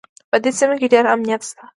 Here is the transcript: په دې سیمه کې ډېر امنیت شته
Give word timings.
په 0.29 0.37
دې 0.43 0.51
سیمه 0.59 0.75
کې 0.79 0.91
ډېر 0.93 1.05
امنیت 1.13 1.41
شته 1.49 1.61